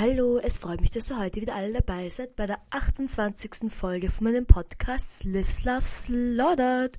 [0.00, 3.70] Hallo, es freut mich, dass ihr heute wieder alle dabei seid bei der 28.
[3.70, 6.96] Folge von meinem Podcast Lives Love Slaughtered.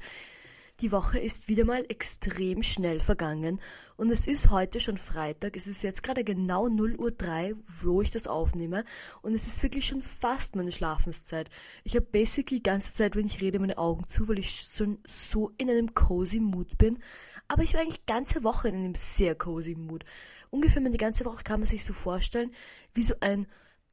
[0.82, 3.62] Die Woche ist wieder mal extrem schnell vergangen
[3.98, 5.56] und es ist heute schon Freitag.
[5.56, 8.84] Es ist jetzt gerade genau 0 Uhr 3, wo ich das aufnehme
[9.22, 11.52] und es ist wirklich schon fast meine Schlafenszeit.
[11.84, 14.98] Ich habe basically die ganze Zeit, wenn ich rede, meine Augen zu, weil ich schon
[15.06, 16.98] so in einem cozy Mood bin.
[17.48, 20.04] Aber ich war eigentlich ganze Woche in einem sehr cozy Mood.
[20.50, 22.52] Ungefähr meine ganze Woche kann man sich so vorstellen,
[22.96, 23.46] wie so ein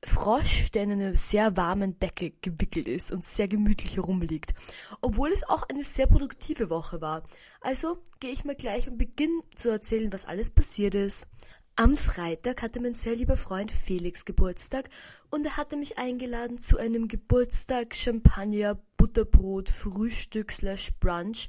[0.04, 4.54] Frosch, der in einer sehr warmen Decke gewickelt ist und sehr gemütlich herumliegt.
[5.00, 7.24] Obwohl es auch eine sehr produktive Woche war.
[7.60, 11.26] Also gehe ich mal gleich und beginne zu erzählen, was alles passiert ist.
[11.74, 14.88] Am Freitag hatte mein sehr lieber Freund Felix Geburtstag
[15.30, 21.48] und er hatte mich eingeladen zu einem Geburtstag Champagner Butterbrot Frühstück slash Brunch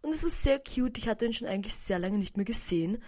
[0.00, 0.96] und es war sehr cute.
[0.96, 3.02] Ich hatte ihn schon eigentlich sehr lange nicht mehr gesehen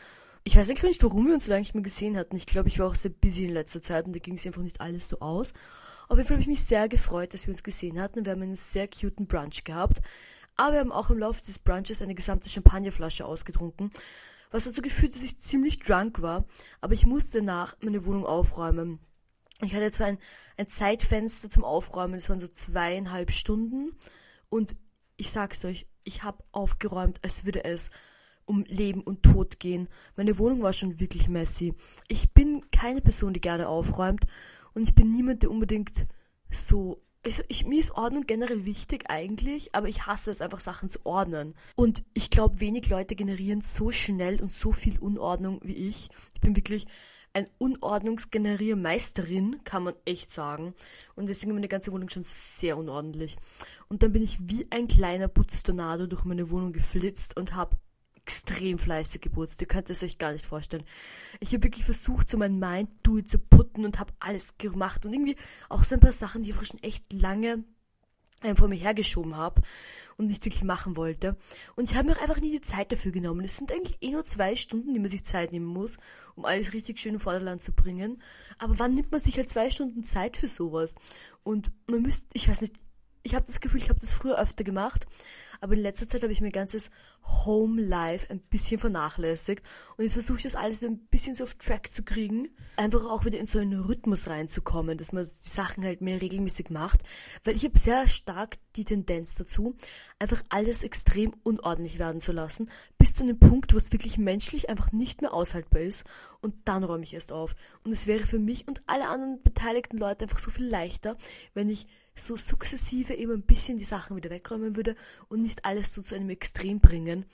[0.48, 2.34] ich weiß eigentlich nicht, warum wir uns so lange nicht mehr gesehen hatten.
[2.34, 4.62] Ich glaube, ich war auch sehr busy in letzter Zeit und da ging es einfach
[4.62, 5.52] nicht alles so aus.
[6.08, 8.24] Auf jeden Fall habe ich mich sehr gefreut, dass wir uns gesehen hatten.
[8.24, 10.00] Wir haben einen sehr cuten Brunch gehabt.
[10.56, 13.90] Aber wir haben auch im Laufe des Brunches eine gesamte Champagnerflasche ausgetrunken.
[14.50, 16.46] Was dazu geführt, dass ich ziemlich drunk war.
[16.80, 19.00] Aber ich musste danach meine Wohnung aufräumen.
[19.60, 20.18] Ich hatte zwar ein,
[20.56, 23.92] ein Zeitfenster zum Aufräumen, das waren so zweieinhalb Stunden.
[24.48, 24.76] Und
[25.18, 27.90] ich sag's euch, ich habe aufgeräumt, als würde es
[28.48, 29.88] um Leben und Tod gehen.
[30.16, 31.74] Meine Wohnung war schon wirklich messy.
[32.08, 34.24] Ich bin keine Person, die gerne aufräumt
[34.74, 36.06] und ich bin niemand, der unbedingt
[36.50, 40.88] so also ich, mir ist Ordnung generell wichtig eigentlich, aber ich hasse es einfach, Sachen
[40.88, 41.54] zu ordnen.
[41.74, 46.08] Und ich glaube, wenig Leute generieren so schnell und so viel Unordnung wie ich.
[46.34, 46.86] Ich bin wirklich
[47.34, 50.74] ein Unordnungsgeneriermeisterin, kann man echt sagen.
[51.14, 53.36] Und deswegen meine ganze Wohnung schon sehr unordentlich.
[53.88, 57.76] Und dann bin ich wie ein kleiner Putztornado durch meine Wohnung geflitzt und habe
[58.28, 59.58] extrem fleißig geputzt.
[59.62, 60.84] Ihr könnt es euch gar nicht vorstellen.
[61.40, 65.14] Ich habe wirklich versucht, so mein Mind do zu putten und habe alles gemacht und
[65.14, 65.36] irgendwie
[65.70, 67.64] auch so ein paar Sachen, die ich schon echt lange
[68.44, 69.62] ähm, vor mir hergeschoben habe
[70.18, 71.36] und nicht wirklich machen wollte.
[71.74, 73.46] Und ich habe mir auch einfach nie die Zeit dafür genommen.
[73.46, 75.96] Es sind eigentlich eh nur zwei Stunden, die man sich Zeit nehmen muss,
[76.34, 78.20] um alles richtig schön in Vorderland zu bringen.
[78.58, 80.94] Aber wann nimmt man sich halt zwei Stunden Zeit für sowas?
[81.44, 82.74] Und man müsste, ich weiß nicht,
[83.28, 85.06] ich habe das Gefühl, ich habe das früher öfter gemacht,
[85.60, 86.90] aber in letzter Zeit habe ich mein ganzes
[87.44, 89.62] Home Life ein bisschen vernachlässigt
[89.96, 93.26] und jetzt versuche ich das alles ein bisschen so auf Track zu kriegen, einfach auch
[93.26, 97.02] wieder in so einen Rhythmus reinzukommen, dass man die Sachen halt mehr regelmäßig macht,
[97.44, 99.76] weil ich habe sehr stark die Tendenz dazu,
[100.18, 104.70] einfach alles extrem unordentlich werden zu lassen, bis zu einem Punkt, wo es wirklich menschlich
[104.70, 106.04] einfach nicht mehr aushaltbar ist
[106.40, 107.54] und dann räume ich erst auf.
[107.84, 111.18] Und es wäre für mich und alle anderen beteiligten Leute einfach so viel leichter,
[111.52, 111.86] wenn ich
[112.18, 114.96] so sukzessive eben ein bisschen die Sachen wieder wegräumen würde
[115.28, 117.24] und nicht alles so zu einem Extrem bringen.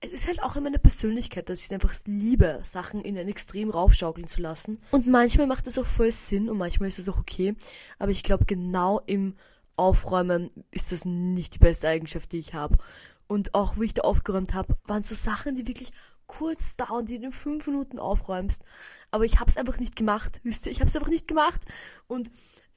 [0.00, 3.70] Es ist halt auch in meiner Persönlichkeit, dass ich einfach liebe, Sachen in ein Extrem
[3.70, 4.80] raufschaukeln zu lassen.
[4.90, 7.54] Und manchmal macht das auch voll Sinn und manchmal ist das auch okay.
[7.98, 9.34] Aber ich glaube, genau im
[9.76, 12.78] Aufräumen ist das nicht die beste Eigenschaft, die ich habe.
[13.26, 15.90] Und auch, wo ich da aufgeräumt habe, waren so Sachen, die wirklich
[16.26, 18.62] kurz dauern, die du in fünf Minuten aufräumst.
[19.10, 20.72] Aber ich habe es einfach nicht gemacht, wisst ihr?
[20.72, 21.62] Ich habe es einfach nicht gemacht.
[22.06, 22.30] Und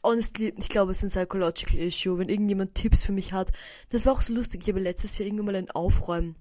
[0.07, 3.51] honestly, ich glaube, es ist ein psychological issue, wenn irgendjemand Tipps für mich hat.
[3.89, 4.61] Das war auch so lustig.
[4.63, 6.35] Ich habe letztes Jahr irgendwann mal ein Aufräumen,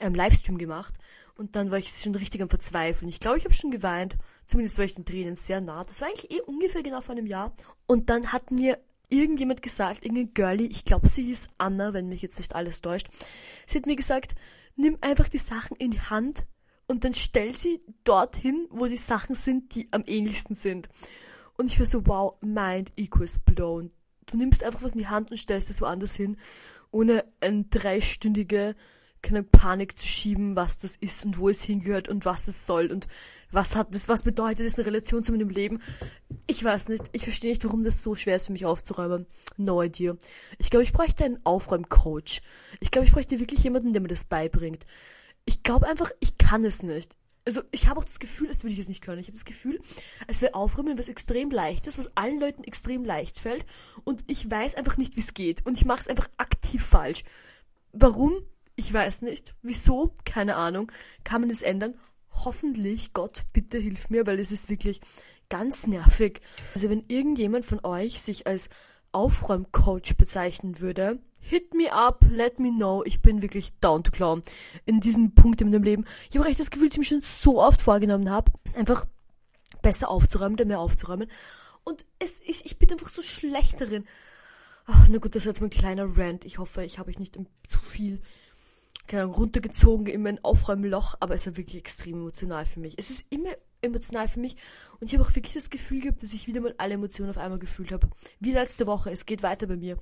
[0.00, 0.94] ähm, Livestream gemacht.
[1.34, 3.08] Und dann war ich schon richtig am Verzweifeln.
[3.08, 4.18] Ich glaube, ich habe schon geweint.
[4.44, 5.82] Zumindest war ich den Tränen sehr nah.
[5.82, 7.54] Das war eigentlich eh ungefähr genau vor einem Jahr.
[7.86, 12.22] Und dann hat mir irgendjemand gesagt, irgendein Girlie, ich glaube, sie hieß Anna, wenn mich
[12.22, 13.08] jetzt nicht alles täuscht.
[13.66, 14.34] Sie hat mir gesagt,
[14.76, 16.46] nimm einfach die Sachen in die Hand
[16.86, 20.88] und dann stell sie dorthin, wo die Sachen sind, die am ähnlichsten sind.
[21.56, 23.90] Und ich war so, wow, mind equals blown.
[24.26, 26.36] Du nimmst einfach was in die Hand und stellst es woanders hin,
[26.90, 28.74] ohne eine dreistündige
[29.22, 32.90] keine Panik zu schieben, was das ist und wo es hingehört und was es soll
[32.90, 33.06] und
[33.52, 35.80] was hat das, was bedeutet das in Relation zu meinem Leben.
[36.48, 39.26] Ich weiß nicht, ich verstehe nicht, warum das so schwer ist für mich aufzuräumen.
[39.56, 40.16] No idea.
[40.58, 42.42] Ich glaube, ich bräuchte einen Aufräumcoach.
[42.80, 44.84] Ich glaube, ich bräuchte wirklich jemanden, der mir das beibringt.
[45.44, 48.74] Ich glaube einfach, ich kann es nicht also ich habe auch das Gefühl, als würde
[48.74, 49.18] ich es nicht können.
[49.18, 49.80] Ich habe das Gefühl,
[50.28, 53.66] es wäre Aufräumen was extrem leichtes, was allen Leuten extrem leicht fällt
[54.04, 57.24] und ich weiß einfach nicht, wie es geht und ich mache es einfach aktiv falsch.
[57.92, 58.32] Warum?
[58.76, 59.54] Ich weiß nicht.
[59.62, 60.14] Wieso?
[60.24, 60.90] Keine Ahnung.
[61.24, 61.94] Kann man es ändern?
[62.30, 65.00] Hoffentlich, Gott, bitte hilf mir, weil es ist wirklich
[65.50, 66.40] ganz nervig.
[66.74, 68.70] Also wenn irgendjemand von euch sich als
[69.12, 73.02] Aufräumcoach bezeichnen würde, hit me up, let me know.
[73.04, 74.42] Ich bin wirklich down to clown
[74.86, 76.04] in diesem Punkt in meinem Leben.
[76.30, 79.06] Ich habe echt das Gefühl, dass ich mir schon so oft vorgenommen habe, einfach
[79.82, 81.28] besser aufzuräumen mehr aufzuräumen.
[81.84, 84.06] Und es ist, ich bin einfach so schlecht darin.
[84.86, 86.44] Ach, na gut, das ist jetzt mein kleiner Rant.
[86.44, 87.36] Ich hoffe, ich habe euch nicht
[87.66, 88.22] zu viel
[89.06, 92.94] keine Ahnung, runtergezogen in mein Aufräumloch, aber es war wirklich extrem emotional für mich.
[92.96, 93.50] Es ist immer
[93.80, 94.56] emotional für mich.
[95.00, 97.38] Und ich habe auch wirklich das Gefühl gehabt, dass ich wieder mal alle Emotionen auf
[97.38, 98.08] einmal gefühlt habe.
[98.40, 99.10] Wie letzte Woche.
[99.10, 99.98] Es geht weiter bei mir.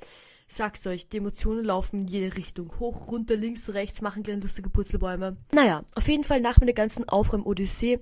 [0.52, 2.72] Sag's euch, die Emotionen laufen in jede Richtung.
[2.80, 5.36] Hoch, runter, links, rechts, machen kleine lustige Purzelbäume.
[5.52, 8.00] Naja, auf jeden Fall nach meiner ganzen Aufräum-Odyssee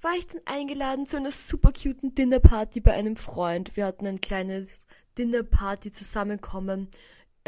[0.00, 3.76] war ich dann eingeladen zu einer super cuten Dinnerparty bei einem Freund.
[3.76, 4.86] Wir hatten ein kleines
[5.18, 6.88] Dinnerparty zusammenkommen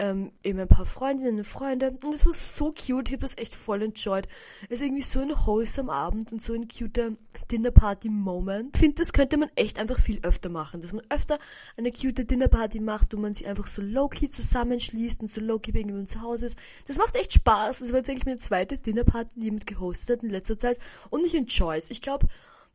[0.00, 3.36] ähm, eben ein paar Freundinnen und Freunde und es war so cute, ich habe das
[3.36, 4.26] echt voll enjoyed.
[4.64, 7.12] Es ist irgendwie so ein wholesome Abend und so ein cuter
[7.50, 8.76] Dinnerparty-Moment.
[8.76, 11.38] Ich finde, das könnte man echt einfach viel öfter machen, dass man öfter
[11.76, 15.80] eine cute Dinnerparty macht, wo man sich einfach so low-key zusammenschließt und so low-key bei
[15.80, 16.58] irgendjemandem zu Hause ist.
[16.86, 17.80] Das macht echt Spaß.
[17.80, 20.78] Das war jetzt eigentlich meine zweite Dinnerparty, die jemand gehostet hat in letzter Zeit
[21.10, 21.90] und ich enjoy es.
[21.90, 22.26] Ich glaube,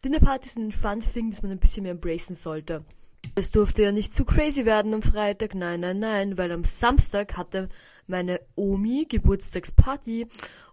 [0.04, 2.86] Dinnerpartys sind ein Fun-Thing, das man ein bisschen mehr embracen sollte.
[3.34, 7.36] Es durfte ja nicht zu crazy werden am Freitag, nein, nein, nein, weil am Samstag
[7.38, 7.70] hatte
[8.08, 10.28] meine Omi Geburtstagsparty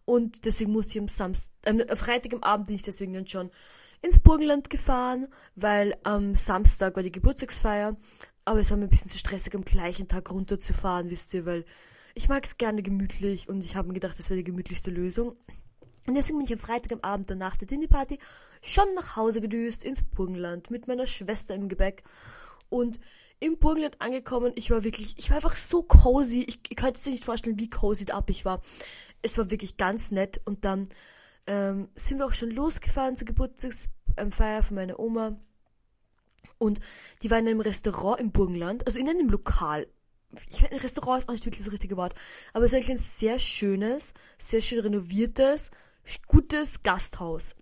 [0.05, 3.51] und deswegen musste ich am Samstag, äh, Freitag am Abend bin ich deswegen dann schon
[4.03, 7.97] ins Burgenland gefahren, weil am Samstag war die Geburtstagsfeier,
[8.45, 11.65] aber es war mir ein bisschen zu stressig, am gleichen Tag runterzufahren, wisst ihr, weil
[12.15, 15.37] ich mag es gerne gemütlich und ich habe mir gedacht, das wäre die gemütlichste Lösung.
[16.07, 18.19] Und deswegen bin ich am Freitag am Abend danach der Dinnerparty
[18.61, 22.03] schon nach Hause gedüst ins Burgenland mit meiner Schwester im Gebäck.
[22.73, 23.01] Und
[23.39, 26.43] im Burgenland angekommen, ich war wirklich, ich war einfach so cozy.
[26.49, 28.63] Ich, ich könnte sich nicht vorstellen, wie cozy ab ich war.
[29.21, 30.41] Es war wirklich ganz nett.
[30.47, 30.89] Und dann
[31.47, 35.39] ähm, sind wir auch schon losgefahren zur Geburtstagsfeier von meiner Oma.
[36.57, 36.81] Und
[37.23, 39.87] die war in einem Restaurant im Burgenland, also in einem Lokal.
[40.49, 42.15] Ich Restaurant ist auch nicht wirklich das richtige Wort,
[42.55, 45.71] aber es ist eigentlich ein sehr schönes, sehr schön renoviertes,
[46.27, 47.55] gutes Gasthaus.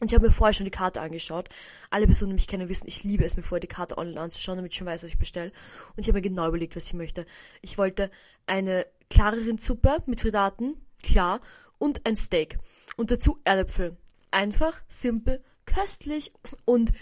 [0.00, 1.48] Und ich habe mir vorher schon die Karte angeschaut.
[1.90, 4.56] Alle Personen, die mich kennen, wissen, ich liebe es, mir vorher die Karte online anzuschauen,
[4.56, 5.52] damit ich schon weiß, was ich bestelle.
[5.96, 7.26] Und ich habe mir genau überlegt, was ich möchte.
[7.62, 8.10] Ich wollte
[8.46, 11.40] eine klare Rindsuppe mit Fridaten, klar,
[11.78, 12.58] und ein Steak.
[12.96, 13.96] Und dazu Erdäpfel.
[14.30, 16.32] Einfach, simpel, köstlich.
[16.64, 16.92] Und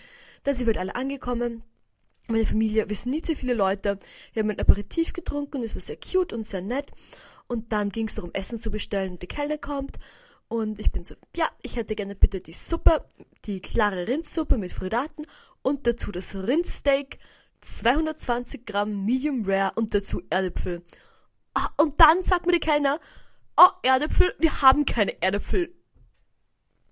[0.44, 1.62] dann sind wir halt alle angekommen.
[2.28, 3.98] Meine Familie, wir sind nicht sehr viele Leute.
[4.32, 6.90] Wir haben ein Aperitif getrunken, es war sehr cute und sehr nett.
[7.46, 9.98] Und dann ging es darum, Essen zu bestellen und die Kellner kommt.
[10.48, 13.04] Und ich bin so, ja, ich hätte gerne bitte die Suppe,
[13.44, 15.26] die klare Rindsuppe mit Fridaten
[15.62, 17.18] und dazu das Rindsteak,
[17.60, 20.84] 220 Gramm Medium Rare und dazu Erdäpfel.
[21.54, 23.00] Ah, und dann sagt mir die Kellner,
[23.56, 25.74] oh, Erdäpfel, wir haben keine Erdäpfel.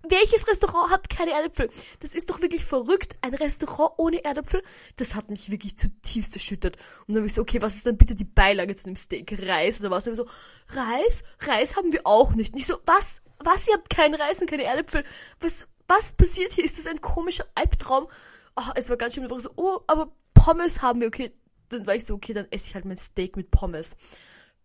[0.09, 1.71] Welches Restaurant hat keine Erdäpfel?
[2.01, 3.17] Das ist doch wirklich verrückt.
[3.21, 4.63] Ein Restaurant ohne Erdäpfel?
[4.97, 6.77] Das hat mich wirklich zutiefst erschüttert.
[7.07, 9.33] Und dann habe ich so, okay, was ist dann bitte die Beilage zu dem Steak?
[9.47, 10.09] Reis oder was?
[10.09, 10.27] Und so,
[10.71, 11.23] Reis?
[11.41, 12.53] Reis haben wir auch nicht.
[12.53, 13.22] Und ich so, was?
[13.45, 13.69] Was?
[13.69, 15.05] Ihr habt keinen Reis und keine Erdäpfel?
[15.41, 16.65] Was, was passiert hier?
[16.65, 18.09] Ist das ein komischer Albtraum?
[18.57, 21.33] Oh, es war ganz schön einfach so, oh, aber Pommes haben wir, okay.
[21.69, 23.97] Dann war ich so, okay, dann esse ich halt mein Steak mit Pommes.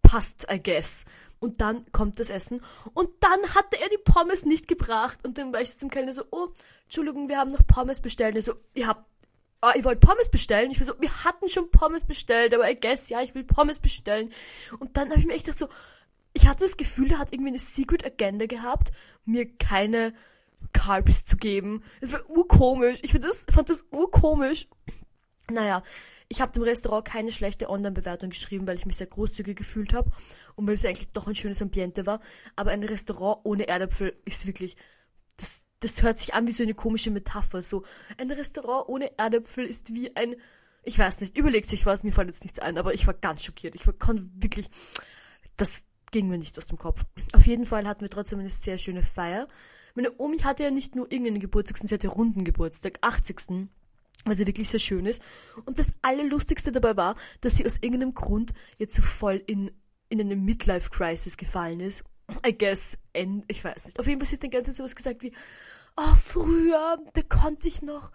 [0.02, 1.06] Passt, I guess.
[1.40, 2.62] Und dann kommt das Essen.
[2.94, 5.20] Und dann hatte er die Pommes nicht gebracht.
[5.24, 6.48] Und dann war ich so zum Kellner so, oh,
[6.84, 8.32] Entschuldigung, wir haben noch Pommes bestellt.
[8.32, 9.06] Und er so, ihr habt,
[9.62, 10.72] oh, ihr wollt Pommes bestellen?
[10.72, 13.80] Ich war so, wir hatten schon Pommes bestellt, aber I guess, ja, ich will Pommes
[13.80, 14.32] bestellen.
[14.80, 15.70] Und dann habe ich mir echt gedacht so,
[16.38, 18.92] ich hatte das Gefühl, er hat irgendwie eine Secret Agenda gehabt,
[19.26, 20.14] mir keine
[20.72, 21.84] Carbs zu geben.
[22.00, 23.00] Es war urkomisch.
[23.02, 24.68] Ich das, fand das urkomisch.
[25.50, 25.82] Naja,
[26.30, 30.12] ich habe dem Restaurant keine schlechte Online-Bewertung geschrieben, weil ich mich sehr großzügig gefühlt habe
[30.56, 32.20] und weil es eigentlich doch ein schönes Ambiente war.
[32.56, 34.78] Aber ein Restaurant ohne Erdäpfel ist wirklich,
[35.38, 37.64] das, das hört sich an wie so eine komische Metapher.
[37.64, 37.84] So,
[38.20, 40.36] ein Restaurant ohne Erdäpfel ist wie ein,
[40.84, 43.44] ich weiß nicht, überlegt sich was, mir fällt jetzt nichts ein, aber ich war ganz
[43.44, 43.74] schockiert.
[43.74, 44.70] Ich war, konnte wirklich,
[45.56, 45.86] das
[46.18, 47.06] ging mir nicht aus dem Kopf.
[47.34, 49.48] Auf jeden Fall hatten wir trotzdem eine sehr schöne Feier.
[49.94, 53.68] Meine Omi hatte ja nicht nur irgendeinen Geburtstag, sondern sie hatte runden Geburtstag, 80
[54.26, 55.22] was ja wirklich sehr schön ist.
[55.66, 59.70] Und das Allerlustigste dabei war, dass sie aus irgendeinem Grund jetzt so voll in,
[60.10, 62.04] in eine Midlife-Crisis gefallen ist.
[62.44, 64.00] I guess, and, ich weiß nicht.
[64.00, 65.34] Auf jeden Fall hat die ganze Zeit sowas gesagt wie,
[65.98, 68.12] oh, früher, da konnte ich noch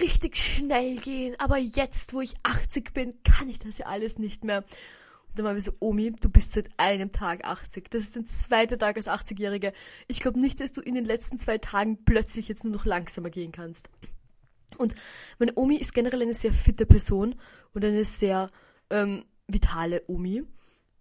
[0.00, 4.44] richtig schnell gehen, aber jetzt, wo ich 80 bin, kann ich das ja alles nicht
[4.44, 4.64] mehr.
[5.34, 7.90] Dann war wir so, Omi, du bist seit einem Tag 80.
[7.90, 9.72] Das ist dein zweiter Tag als 80-Jährige.
[10.06, 13.30] Ich glaube nicht, dass du in den letzten zwei Tagen plötzlich jetzt nur noch langsamer
[13.30, 13.90] gehen kannst.
[14.78, 14.94] Und
[15.38, 17.34] meine Omi ist generell eine sehr fitte Person
[17.72, 18.48] und eine sehr
[18.90, 20.44] ähm, vitale Omi.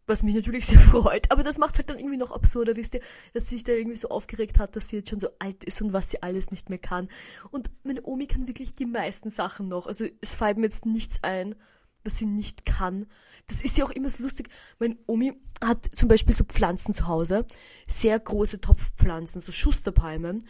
[0.05, 2.95] Was mich natürlich sehr freut, aber das macht es halt dann irgendwie noch absurder, wisst
[2.95, 3.01] ihr,
[3.33, 5.81] dass sie sich da irgendwie so aufgeregt hat, dass sie jetzt schon so alt ist
[5.81, 7.07] und was sie alles nicht mehr kann.
[7.51, 9.87] Und meine Omi kann wirklich die meisten Sachen noch.
[9.87, 11.55] Also es fällt mir jetzt nichts ein,
[12.03, 13.05] was sie nicht kann.
[13.47, 14.49] Das ist ja auch immer so lustig.
[14.79, 15.33] Meine Omi
[15.63, 17.45] hat zum Beispiel so Pflanzen zu Hause,
[17.87, 20.43] sehr große Topfpflanzen, so Schusterpalmen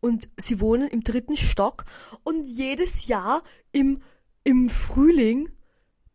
[0.00, 1.84] und sie wohnen im dritten Stock
[2.24, 4.02] und jedes Jahr im,
[4.44, 5.50] im Frühling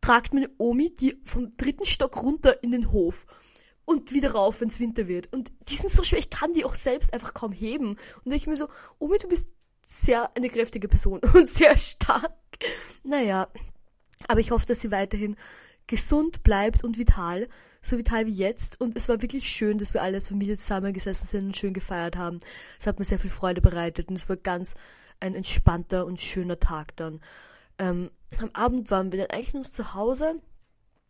[0.01, 3.25] tragt meine Omi die vom dritten Stock runter in den Hof
[3.85, 5.31] und wieder rauf, wenn es Winter wird.
[5.33, 7.97] Und die sind so schwer, ich kann die auch selbst einfach kaum heben.
[8.23, 8.67] Und ich mir so,
[8.99, 9.53] Omi, du bist
[9.85, 12.33] sehr eine kräftige Person und sehr stark.
[13.03, 13.47] Naja,
[14.27, 15.35] aber ich hoffe, dass sie weiterhin
[15.87, 17.47] gesund bleibt und vital,
[17.81, 18.79] so vital wie jetzt.
[18.79, 22.15] Und es war wirklich schön, dass wir alle als Familie zusammengesessen sind und schön gefeiert
[22.15, 22.37] haben.
[22.79, 24.75] Es hat mir sehr viel Freude bereitet und es war ganz
[25.19, 27.21] ein entspannter und schöner Tag dann.
[27.77, 30.41] Ähm, am Abend waren wir dann eigentlich noch zu Hause,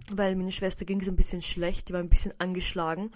[0.10, 3.12] weil meine Schwester ging es ein bisschen schlecht, die war ein bisschen angeschlagen.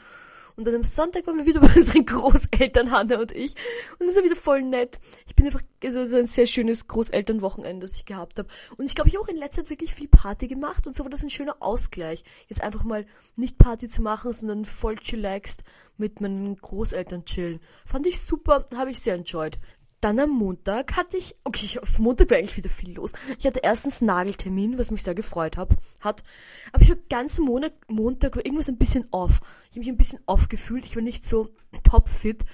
[0.55, 3.55] Und dann am Sonntag waren wir wieder bei unseren Großeltern, Hanna und ich.
[3.99, 4.99] Und das war wieder voll nett.
[5.27, 8.47] Ich bin einfach also so ein sehr schönes Großelternwochenende, das ich gehabt habe.
[8.77, 11.03] Und ich glaube, ich habe auch in letzter Zeit wirklich viel Party gemacht und so
[11.03, 12.23] war das ein schöner Ausgleich.
[12.47, 15.63] Jetzt einfach mal nicht Party zu machen, sondern voll chillaxed
[15.97, 17.59] mit meinen Großeltern chillen.
[17.85, 19.57] Fand ich super, habe ich sehr enjoyed.
[20.05, 23.11] Dann am Montag hatte ich, okay, auf Montag war eigentlich wieder viel los.
[23.39, 26.23] Ich hatte erstens Nageltermin, was mich sehr gefreut hab, hat.
[26.71, 29.39] Aber ich war ganz Monat, Montag war irgendwas ein bisschen off.
[29.63, 30.85] Ich habe mich ein bisschen off gefühlt.
[30.85, 31.49] Ich war nicht so
[31.81, 32.45] topfit.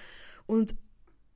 [0.46, 0.76] Und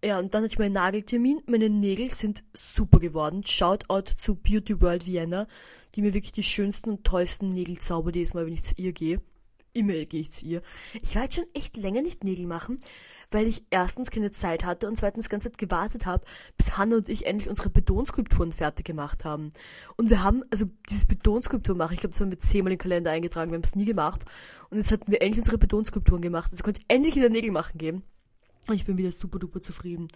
[0.05, 1.41] ja, und dann hatte ich meinen Nageltermin.
[1.47, 3.45] Meine Nägel sind super geworden.
[3.45, 5.47] Shoutout zu Beauty World Vienna,
[5.95, 8.93] die mir wirklich die schönsten und tollsten Nägel zaubert jedes Mal, wenn ich zu ihr
[8.93, 9.19] gehe.
[9.75, 10.61] Immer gehe ich zu ihr.
[11.01, 12.79] Ich war jetzt schon echt länger nicht Nägel machen,
[13.29, 17.09] weil ich erstens keine Zeit hatte und zweitens ganz Zeit gewartet habe, bis Hanna und
[17.09, 19.51] ich endlich unsere Betonskulpturen fertig gemacht haben.
[19.97, 23.11] Und wir haben, also dieses Betonskulptur machen, ich glaube, das haben wir zehnmal den Kalender
[23.11, 24.23] eingetragen, wir haben es nie gemacht.
[24.69, 26.51] Und jetzt hatten wir endlich unsere Betonskulpturen gemacht.
[26.51, 28.01] Also konnte ich endlich wieder Nägel machen gehen.
[28.67, 30.07] Und ich bin wieder super duper zufrieden.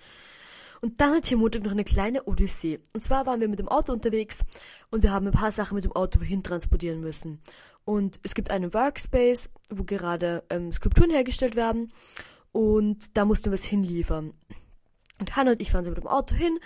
[0.81, 2.79] Und dann hat hier Montag noch eine kleine Odyssee.
[2.93, 4.39] Und zwar waren wir mit dem Auto unterwegs
[4.91, 7.41] und wir haben ein paar Sachen mit dem Auto wohin transportieren müssen.
[7.86, 11.91] Und es gibt einen Workspace, wo gerade ähm, Skulpturen hergestellt werden
[12.51, 14.33] und da mussten wir es hinliefern.
[15.19, 16.57] Und Hannah und ich fahren mit dem Auto hin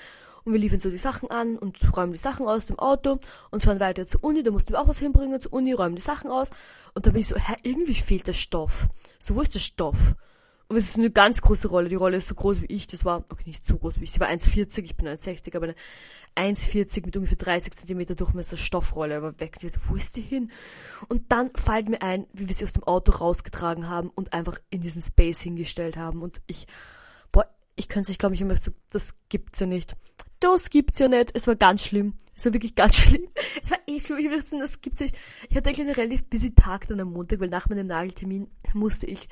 [0.43, 3.63] und wir liefern so die Sachen an und räumen die Sachen aus dem Auto und
[3.63, 6.29] fahren weiter zur Uni, da mussten wir auch was hinbringen zur Uni, räumen die Sachen
[6.29, 6.51] aus
[6.93, 8.89] und da bin ich so, hä, irgendwie fehlt der Stoff.
[9.17, 10.15] So, wo ist der Stoff?
[10.73, 11.87] Und es ist eine ganz große Rolle.
[11.87, 12.87] Die Rolle ist so groß wie ich.
[12.87, 14.11] Das war, okay, nicht so groß wie ich.
[14.11, 15.67] Sie war 1,40, ich bin 1,60, aber
[16.35, 19.57] eine 1,40 mit ungefähr 30 Zentimeter Durchmesser Stoffrolle war weg.
[19.61, 20.49] Und ich so, wo ist die hin?
[21.09, 24.57] Und dann fällt mir ein, wie wir sie aus dem Auto rausgetragen haben und einfach
[24.71, 26.23] in diesen Space hingestellt haben.
[26.23, 26.65] Und ich,
[27.31, 29.95] boah, ich könnte sich, glaube ich, immer so, das gibt's ja nicht.
[30.39, 31.35] Das gibt's ja nicht.
[31.35, 32.15] Es war ganz schlimm.
[32.35, 33.27] Es war wirklich ganz schlimm.
[33.61, 34.17] Es war eh schlimm.
[34.17, 35.15] Ich sagen, das gibt's nicht.
[35.51, 39.05] Ich hatte eigentlich einen relativ busy Tag dann am Montag, weil nach meinem Nageltermin musste
[39.05, 39.29] ich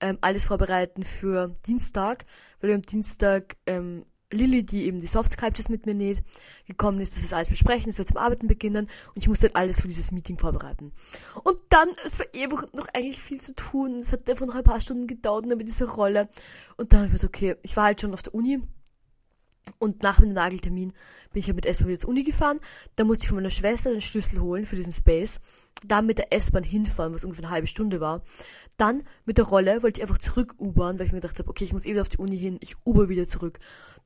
[0.00, 2.24] ähm, alles vorbereiten für Dienstag,
[2.60, 6.22] weil wir am Dienstag ähm, Lilly, die eben die Soft Sculptures mit mir näht,
[6.66, 9.46] gekommen ist, dass wir das alles besprechen, dass wir zum Arbeiten beginnen und ich musste
[9.46, 10.92] halt alles für dieses Meeting vorbereiten.
[11.42, 14.54] Und dann, es war eh einfach noch eigentlich viel zu tun, es hat einfach noch
[14.54, 16.28] ein paar Stunden gedauert mit dieser Rolle
[16.76, 18.62] und dann habe ich mir gedacht, okay, ich war halt schon auf der Uni
[19.78, 20.92] und nach dem Nageltermin
[21.32, 22.60] bin ich ja mit S-Bahn wieder zur Uni gefahren.
[22.96, 25.40] Da musste ich von meiner Schwester den Schlüssel holen für diesen Space.
[25.86, 28.22] Dann mit der S-Bahn hinfahren, was ungefähr eine halbe Stunde war.
[28.76, 31.64] Dann mit der Rolle wollte ich einfach zurück U-Bahn, weil ich mir gedacht habe, okay,
[31.64, 33.58] ich muss eben eh auf die Uni hin, ich Uber wieder zurück.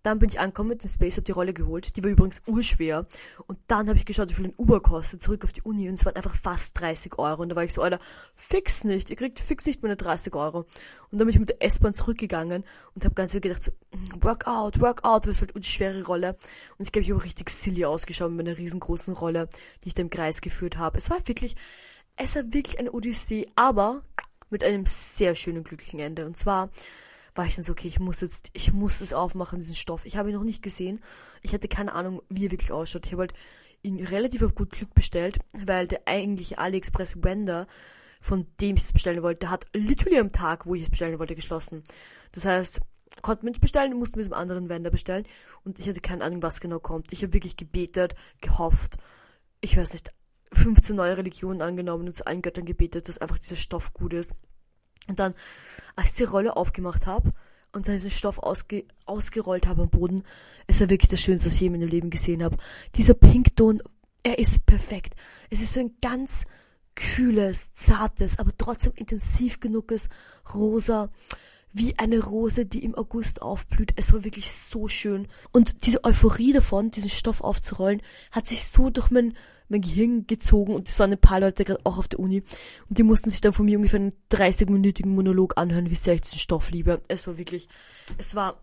[0.02, 1.96] Dann bin ich angekommen mit dem Space, habe die Rolle geholt.
[1.96, 3.06] Die war übrigens urschwer.
[3.46, 5.88] Und dann habe ich geschaut, wie viel ein Uber kostet, zurück auf die Uni.
[5.88, 7.42] Und es waren einfach fast 30 Euro.
[7.42, 7.98] Und da war ich so, Alter,
[8.34, 9.10] fix nicht.
[9.10, 10.66] Ihr kriegt fix nicht meine 30 Euro.
[11.10, 12.64] Und dann bin ich mit der S-Bahn zurückgegangen
[12.94, 16.36] und habe ganz viel gedacht, so, mm, Workout, Workout, das ist halt eine schwere Rolle.
[16.76, 19.48] Und ich glaube, ich habe richtig silly ausgeschaut mit meiner riesengroßen Rolle,
[19.84, 20.98] die ich da im Kreis geführt habe.
[20.98, 21.56] Es war wirklich,
[22.16, 24.02] es war wirklich eine Odyssee, aber
[24.50, 26.26] mit einem sehr schönen, glücklichen Ende.
[26.26, 26.70] Und zwar
[27.34, 30.06] war ich dann so, okay, ich muss jetzt, ich muss es aufmachen, diesen Stoff.
[30.06, 31.00] Ich habe ihn noch nicht gesehen.
[31.42, 33.06] Ich hatte keine Ahnung, wie er wirklich ausschaut.
[33.06, 33.34] Ich habe halt
[33.82, 37.66] ihn relativ auf gut Glück bestellt, weil der eigentliche AliExpress Wender,
[38.20, 41.34] von dem ich es bestellen wollte, hat literally am Tag, wo ich es bestellen wollte,
[41.34, 41.82] geschlossen.
[42.32, 42.80] Das heißt,
[43.22, 45.26] konnten wir nicht bestellen, mussten wir es einem anderen Wender bestellen
[45.64, 47.12] und ich hatte keine Ahnung, was genau kommt.
[47.12, 48.96] Ich habe wirklich gebetet, gehofft,
[49.60, 50.10] ich weiß nicht,
[50.54, 54.32] 15 neue Religionen angenommen und zu allen Göttern gebetet, dass einfach dieser Stoff gut ist.
[55.06, 55.34] Und dann,
[55.96, 57.32] als ich die Rolle aufgemacht habe
[57.72, 60.22] und dann diesen Stoff ausge ausgerollt habe am Boden,
[60.66, 62.56] es war wirklich das Schönste, was ich je in meinem Leben gesehen habe.
[62.94, 63.82] Dieser Pinkton,
[64.22, 65.14] er ist perfekt.
[65.50, 66.46] Es ist so ein ganz
[66.94, 70.08] kühles, zartes, aber trotzdem intensiv genuges
[70.54, 71.10] Rosa
[71.74, 73.94] wie eine Rose, die im August aufblüht.
[73.96, 75.26] Es war wirklich so schön.
[75.50, 79.36] Und diese Euphorie davon, diesen Stoff aufzurollen, hat sich so durch mein,
[79.68, 80.74] mein Gehirn gezogen.
[80.74, 82.42] Und es waren ein paar Leute gerade auch auf der Uni.
[82.88, 86.22] Und die mussten sich dann von mir ungefähr einen 30-minütigen Monolog anhören, wie sehr ich
[86.22, 87.00] diesen Stoff liebe.
[87.08, 87.68] Es war wirklich,
[88.18, 88.60] es war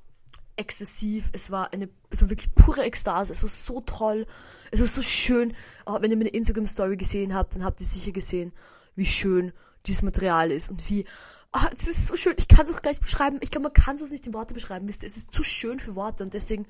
[0.58, 4.27] exzessiv, es war eine, es war wirklich pure Ekstase, es war so toll,
[4.70, 5.53] es war so schön.
[5.86, 8.51] Aber wenn ihr meine Instagram-Story gesehen habt, dann habt ihr sicher gesehen,
[8.96, 9.53] wie schön
[9.88, 11.05] dieses Material ist und wie
[11.53, 12.36] Ah, es ist so schön.
[12.38, 13.38] Ich kann es auch gleich beschreiben.
[13.41, 14.88] Ich glaube, man kann es nicht in Worte beschreiben.
[14.88, 16.65] Wisst ihr, es ist zu schön für Worte und deswegen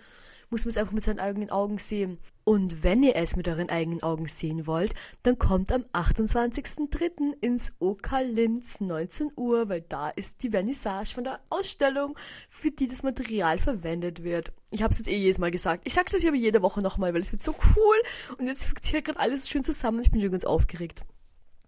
[0.52, 2.20] muss man es einfach mit seinen eigenen Augen sehen.
[2.44, 4.94] Und wenn ihr es mit euren eigenen Augen sehen wollt,
[5.24, 7.34] dann kommt am 28.03.
[7.40, 12.18] ins OK Linz 19 Uhr, weil da ist die Vernissage von der Ausstellung,
[12.50, 14.52] für die das Material verwendet wird.
[14.72, 15.84] Ich habe es jetzt eh jedes Mal gesagt.
[15.86, 17.96] Ich sag's euch aber jede Woche nochmal, weil es wird so cool
[18.38, 20.02] und jetzt fügt sich halt gerade alles schön zusammen.
[20.02, 21.06] Ich bin schon ganz aufgeregt.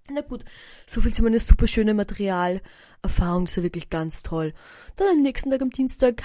[0.09, 0.43] Na gut,
[0.85, 4.53] so viel zu meiner super schöne Materialerfahrung, das war wirklich ganz toll.
[4.97, 6.23] Dann am nächsten Tag am Dienstag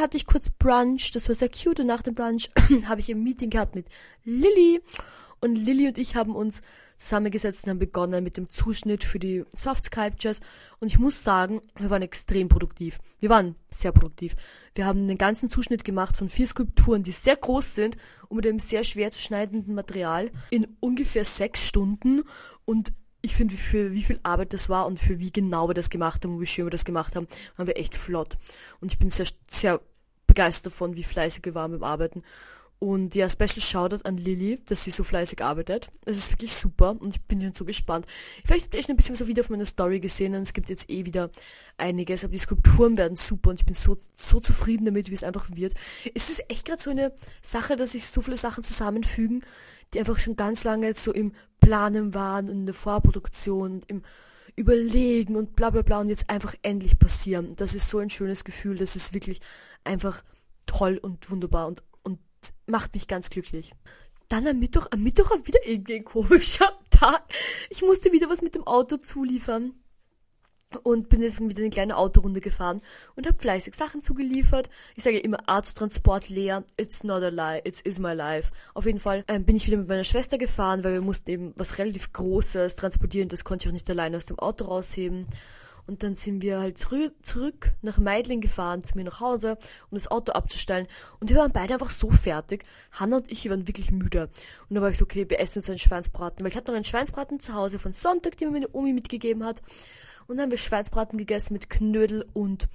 [0.00, 1.80] hatte ich kurz Brunch, das war sehr cute.
[1.80, 2.50] Und nach dem Brunch
[2.86, 3.86] habe ich ein Meeting gehabt mit
[4.24, 4.80] Lilly.
[5.40, 6.62] Und Lilly und ich haben uns
[6.98, 10.40] zusammengesetzt und haben begonnen mit dem Zuschnitt für die Soft Sculptures.
[10.78, 13.00] Und ich muss sagen, wir waren extrem produktiv.
[13.18, 14.36] Wir waren sehr produktiv.
[14.74, 17.96] Wir haben den ganzen Zuschnitt gemacht von vier Skulpturen, die sehr groß sind
[18.28, 22.22] und mit einem sehr schwer zu schneidenden Material in ungefähr sechs Stunden.
[22.64, 25.90] Und ich finde, für wie viel Arbeit das war und für wie genau wir das
[25.90, 28.36] gemacht haben und wie schön wir das gemacht haben, waren wir echt flott.
[28.80, 29.80] Und ich bin sehr, sehr
[30.26, 32.22] begeistert davon, wie fleißig wir waren beim Arbeiten.
[32.82, 35.88] Und ja, Special Shoutout an Lilly, dass sie so fleißig arbeitet.
[36.04, 38.06] Es ist wirklich super und ich bin schon so gespannt.
[38.44, 40.68] Vielleicht habt ihr echt ein bisschen was wieder auf meiner Story gesehen und es gibt
[40.68, 41.30] jetzt eh wieder
[41.76, 45.22] einiges, aber die Skulpturen werden super und ich bin so, so zufrieden damit, wie es
[45.22, 45.74] einfach wird.
[46.12, 49.44] Es ist echt gerade so eine Sache, dass sich so viele Sachen zusammenfügen,
[49.94, 53.88] die einfach schon ganz lange jetzt so im Planen waren und in der Vorproduktion und
[53.88, 54.02] im
[54.56, 57.54] Überlegen und bla bla bla und jetzt einfach endlich passieren.
[57.54, 59.40] Das ist so ein schönes Gefühl, das ist wirklich
[59.84, 60.24] einfach
[60.66, 61.84] toll und wunderbar und
[62.66, 63.72] macht mich ganz glücklich.
[64.28, 67.22] Dann am Mittwoch, am Mittwoch war wieder irgendwie ein komischer Tag.
[67.70, 69.74] Ich musste wieder was mit dem Auto zuliefern.
[70.84, 72.80] Und bin jetzt wieder eine kleine Autorunde gefahren
[73.14, 74.70] und habe fleißig Sachen zugeliefert.
[74.96, 76.64] Ich sage immer Arzttransport leer.
[76.78, 78.52] It's not a lie, it's is my life.
[78.72, 81.52] Auf jeden Fall ähm, bin ich wieder mit meiner Schwester gefahren, weil wir mussten eben
[81.58, 83.28] was relativ Großes transportieren.
[83.28, 85.26] Das konnte ich auch nicht alleine aus dem Auto rausheben.
[85.86, 89.58] Und dann sind wir halt zurück, zurück nach Meidling gefahren, zu mir nach Hause,
[89.90, 90.86] um das Auto abzustellen.
[91.20, 92.64] Und wir waren beide einfach so fertig.
[92.92, 94.30] Hanna und ich, waren wirklich müde.
[94.68, 96.44] Und da war ich so, okay, wir essen jetzt einen Schweinsbraten.
[96.44, 99.44] Weil ich hatte noch einen Schweinsbraten zu Hause von Sonntag, den mir meine Omi mitgegeben
[99.44, 99.60] hat.
[100.26, 102.68] Und dann haben wir Schweinsbraten gegessen mit Knödel und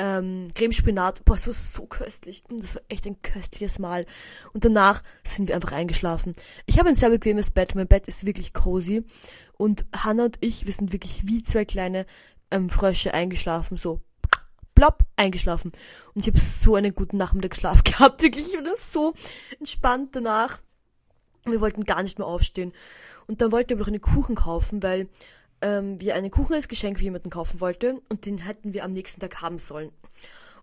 [0.00, 1.24] ähm, Cremespinat.
[1.24, 2.42] Boah, es war so köstlich.
[2.48, 4.06] Das war echt ein köstliches Mahl.
[4.52, 6.34] Und danach sind wir einfach eingeschlafen.
[6.66, 7.74] Ich habe ein sehr bequemes Bett.
[7.74, 9.04] Mein Bett ist wirklich cozy.
[9.58, 12.06] Und Hannah und ich, wir sind wirklich wie zwei kleine
[12.50, 14.00] ähm, Frösche eingeschlafen, so
[14.74, 15.72] plopp, eingeschlafen.
[16.14, 19.14] Und ich habe so einen guten Nachmittagsschlaf gehabt, wirklich, ich war so
[19.58, 20.60] entspannt danach.
[21.44, 22.72] Wir wollten gar nicht mehr aufstehen.
[23.26, 25.08] Und dann wollten wir noch einen Kuchen kaufen, weil
[25.62, 28.92] ähm, wir einen Kuchen als Geschenk für jemanden kaufen wollten und den hätten wir am
[28.92, 29.92] nächsten Tag haben sollen.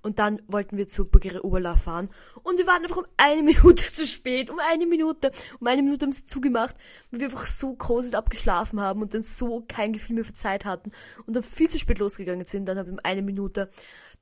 [0.01, 2.09] Und dann wollten wir zur Burgeria Oberla fahren.
[2.43, 4.49] Und wir waren einfach um eine Minute zu spät.
[4.49, 5.31] Um eine Minute.
[5.59, 6.75] Um eine Minute haben sie zugemacht,
[7.11, 10.65] weil wir einfach so groß abgeschlafen haben und dann so kein Gefühl mehr für Zeit
[10.65, 10.91] hatten.
[11.25, 12.65] Und dann viel zu spät losgegangen sind.
[12.65, 13.69] Dann haben wir um eine Minute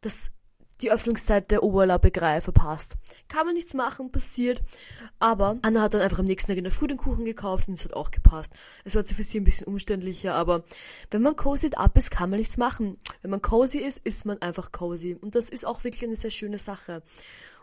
[0.02, 0.32] das
[0.82, 2.96] die Öffnungszeit der Oberlaubbäckerei verpasst.
[3.28, 4.62] Kann man nichts machen, passiert.
[5.20, 7.76] Aber Anna hat dann einfach am nächsten Tag in der Früh den Kuchen gekauft und
[7.76, 8.54] es hat auch gepasst.
[8.84, 10.64] Es war zwar für sie ein bisschen umständlicher, aber
[11.12, 12.98] wenn man cozy up ist, kann man nichts machen.
[13.22, 15.18] Wenn man cozy ist, ist man einfach cozy.
[15.20, 17.02] Und das ist auch wirklich eine sehr schöne Sache.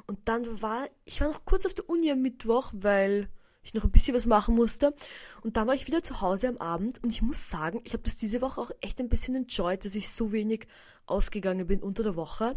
[0.07, 3.29] Und dann war, ich war noch kurz auf der Uni am Mittwoch, weil
[3.62, 4.94] ich noch ein bisschen was machen musste.
[5.42, 8.03] Und dann war ich wieder zu Hause am Abend und ich muss sagen, ich habe
[8.03, 10.66] das diese Woche auch echt ein bisschen enjoyed, dass ich so wenig
[11.07, 12.57] ausgegangen bin unter der Woche.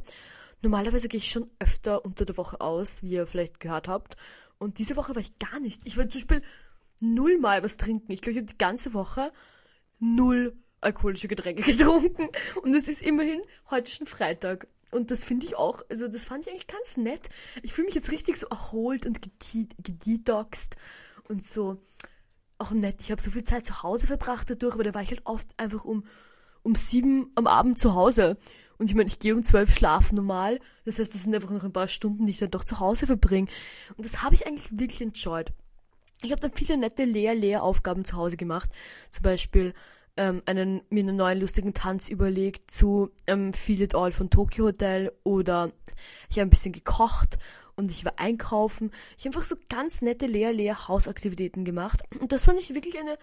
[0.65, 4.17] Normalerweise gehe ich schon öfter unter der Woche aus, wie ihr vielleicht gehört habt.
[4.57, 5.85] Und diese Woche war ich gar nicht.
[5.85, 6.41] Ich war zum Beispiel
[6.99, 8.11] null mal was trinken.
[8.11, 9.31] Ich glaube, ich habe die ganze Woche
[9.99, 12.29] null alkoholische Getränke getrunken.
[12.63, 14.67] Und es ist immerhin heute schon Freitag.
[14.89, 17.29] Und das finde ich auch, also das fand ich eigentlich ganz nett.
[17.61, 19.19] Ich fühle mich jetzt richtig so erholt und
[19.83, 20.77] gedetoxed
[21.29, 21.79] und so
[22.57, 23.01] auch nett.
[23.01, 25.47] Ich habe so viel Zeit zu Hause verbracht dadurch, aber da war ich halt oft
[25.59, 26.05] einfach um,
[26.63, 28.37] um sieben am Abend zu Hause.
[28.77, 30.59] Und ich meine, ich gehe um zwölf schlafen normal.
[30.83, 33.07] Das heißt, das sind einfach noch ein paar Stunden, die ich dann doch zu Hause
[33.07, 33.47] verbringe.
[33.95, 35.51] Und das habe ich eigentlich wirklich enjoyed.
[36.21, 38.69] Ich habe dann viele nette Lehr-Lehr-Aufgaben zu Hause gemacht.
[39.09, 39.73] Zum Beispiel
[40.17, 44.65] ähm, einen, mir einen neuen lustigen Tanz überlegt zu ähm, Feel It All von Tokyo
[44.65, 45.71] Hotel oder
[46.29, 47.37] ich habe ein bisschen gekocht
[47.75, 48.91] und ich war einkaufen.
[49.17, 52.03] Ich habe einfach so ganz nette Lehr-Lehr-Hausaktivitäten gemacht.
[52.19, 53.17] Und das fand ich wirklich eine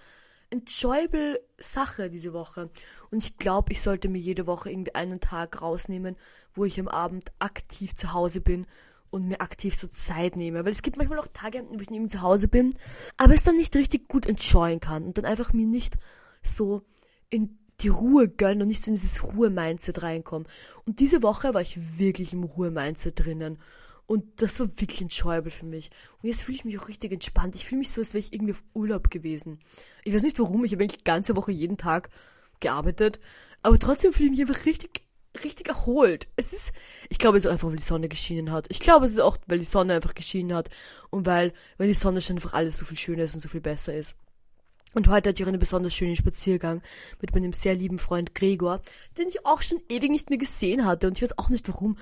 [0.52, 2.70] enjoyable Sache diese Woche.
[3.10, 6.16] Und ich glaube, ich sollte mir jede Woche irgendwie einen Tag rausnehmen,
[6.54, 8.66] wo ich am Abend aktiv zu Hause bin
[9.10, 10.64] und mir aktiv so Zeit nehme.
[10.64, 12.74] Weil es gibt manchmal auch Tage, wo ich eben zu Hause bin,
[13.16, 15.96] aber es dann nicht richtig gut enjoyen kann und dann einfach mir nicht
[16.42, 16.82] so
[17.28, 20.46] in die Ruhe gönnen und nicht so in dieses Ruhe-Mindset reinkommen.
[20.86, 23.58] Und diese Woche war ich wirklich im Ruhe-Mindset drinnen.
[24.06, 25.90] Und das war wirklich enjoyable für mich.
[26.20, 27.54] Und jetzt fühle ich mich auch richtig entspannt.
[27.54, 29.58] Ich fühle mich so, als wäre ich irgendwie auf Urlaub gewesen.
[30.04, 32.10] Ich weiß nicht warum, ich habe eigentlich die ganze Woche jeden Tag
[32.60, 33.20] gearbeitet.
[33.62, 35.02] Aber trotzdem fühle ich mich einfach richtig
[35.42, 36.28] richtig erholt.
[36.36, 36.72] Es ist,
[37.08, 38.66] ich glaube, es ist einfach, weil die Sonne geschienen hat.
[38.68, 40.68] Ich glaube, es ist auch, weil die Sonne einfach geschienen hat
[41.10, 43.60] und weil, wenn die Sonne schon einfach alles so viel schöner ist und so viel
[43.60, 44.16] besser ist.
[44.94, 46.82] Und heute hatte ich auch einen besonders schönen Spaziergang
[47.20, 48.82] mit meinem sehr lieben Freund Gregor,
[49.16, 51.96] den ich auch schon ewig nicht mehr gesehen hatte und ich weiß auch nicht warum.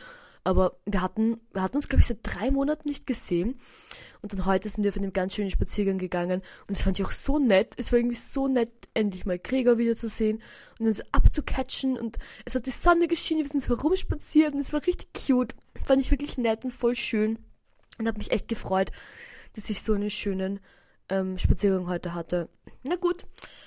[0.45, 3.59] Aber wir hatten, wir hatten uns, glaube ich, seit drei Monaten nicht gesehen.
[4.23, 6.43] Und dann heute sind wir auf einem ganz schönen Spaziergang gegangen.
[6.63, 7.75] Und das fand ich auch so nett.
[7.77, 10.43] Es war irgendwie so nett, endlich mal Gregor wiederzusehen
[10.79, 11.99] und uns abzucatchen.
[11.99, 15.55] Und es hat die Sonne geschienen, wir sind so herumspaziert und es war richtig cute.
[15.85, 17.39] Fand ich wirklich nett und voll schön.
[17.99, 18.91] Und habe mich echt gefreut,
[19.55, 20.61] dass ich so einen schönen
[21.11, 22.49] ähm, Spaziergang heute hatte.
[22.83, 23.27] Na gut,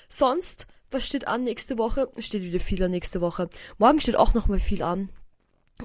[0.09, 2.09] sonst, was steht an nächste Woche?
[2.17, 3.49] Steht wieder viel an nächste Woche.
[3.77, 5.09] Morgen steht auch noch mal viel an.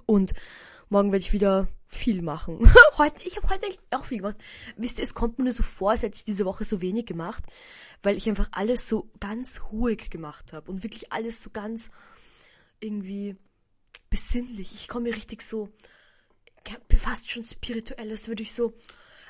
[0.07, 0.35] Und
[0.89, 2.59] morgen werde ich wieder viel machen.
[2.99, 4.37] heute, ich habe heute auch viel gemacht.
[4.77, 7.07] Wisst ihr, es kommt mir nur so vor, als hätte ich diese Woche so wenig
[7.07, 7.45] gemacht,
[8.03, 11.91] weil ich einfach alles so ganz ruhig gemacht habe und wirklich alles so ganz
[12.81, 13.37] irgendwie
[14.11, 14.73] besinnlich.
[14.75, 15.71] Ich komme mir richtig so
[16.97, 18.75] fast schon spirituelles, würde ich so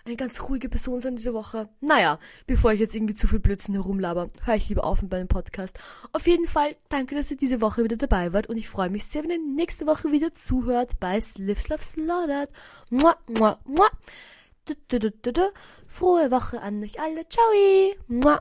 [0.08, 1.68] eine ganz ruhige Person sein diese Woche.
[1.80, 5.28] Naja, bevor ich jetzt irgendwie zu viel Blödsinn herumlaber, höre ich lieber auf mit meinem
[5.28, 5.78] Podcast.
[6.12, 9.04] Auf jeden Fall, danke, dass ihr diese Woche wieder dabei wart und ich freue mich
[9.06, 12.50] sehr, wenn ihr nächste Woche wieder zuhört bei Lives Love Slaughtered.
[12.90, 13.88] Mua, mua, mua.
[15.86, 17.26] Frohe Woche an euch alle.
[17.28, 17.44] Ciao.
[18.08, 18.40] Mua.